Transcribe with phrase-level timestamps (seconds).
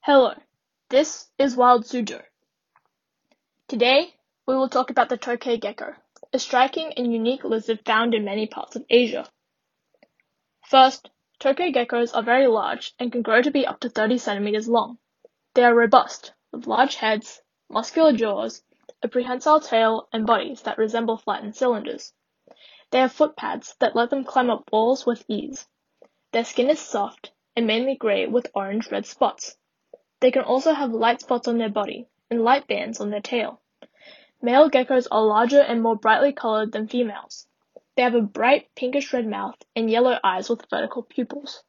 [0.00, 0.32] Hello,
[0.88, 2.22] this is Wild Suzhou.
[3.66, 4.14] Today,
[4.46, 5.92] we will talk about the tokay gecko,
[6.32, 9.28] a striking and unique lizard found in many parts of Asia.
[10.64, 14.66] First, tokay geckos are very large and can grow to be up to 30 centimeters
[14.66, 14.96] long.
[15.52, 18.62] They are robust, with large heads, muscular jaws,
[19.02, 22.14] a prehensile tail, and bodies that resemble flattened cylinders.
[22.92, 25.66] They have foot pads that let them climb up walls with ease.
[26.32, 29.57] Their skin is soft and mainly gray with orange-red spots.
[30.20, 33.60] They can also have light spots on their body and light bands on their tail.
[34.42, 37.46] Male geckos are larger and more brightly colored than females.
[37.96, 41.62] They have a bright pinkish red mouth and yellow eyes with vertical pupils.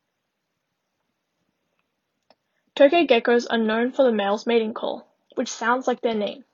[2.75, 6.45] Tokay geckos are known for the male's mating call, which sounds like their name.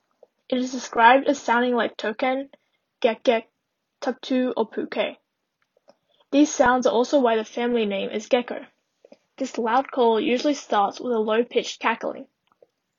[0.49, 2.49] It is described as sounding like token,
[3.01, 3.43] gek-gek,
[4.01, 5.17] tuktu, or puke.
[6.31, 8.65] These sounds are also why the family name is gecko.
[9.37, 12.27] This loud call usually starts with a low-pitched cackling.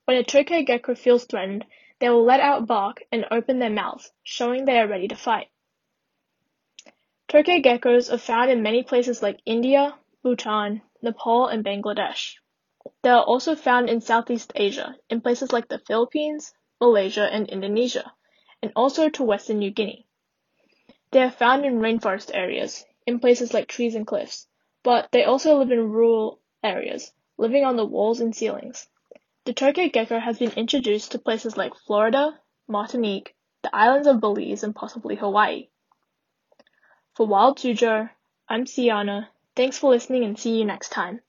[0.05, 1.65] When a tokay gecko feels threatened,
[1.99, 5.49] they will let out bark and open their mouths, showing they are ready to fight.
[7.29, 12.35] Tokay geckos are found in many places like India, Bhutan, Nepal, and Bangladesh.
[13.03, 18.13] They are also found in Southeast Asia, in places like the Philippines, Malaysia, and Indonesia,
[18.63, 20.07] and also to Western New Guinea.
[21.11, 24.47] They are found in rainforest areas, in places like trees and cliffs,
[24.87, 28.87] but they also live in rural areas, living on the walls and ceilings.
[29.45, 34.63] The tokay gecko has been introduced to places like Florida, Martinique, the islands of Belize,
[34.63, 35.67] and possibly Hawaii.
[37.15, 38.11] For Wild Suzhou,
[38.49, 39.29] I'm Sienna.
[39.57, 41.21] Thanks for listening and see you next time.